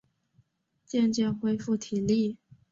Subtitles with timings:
[0.83, 2.37] 渐渐恢复体力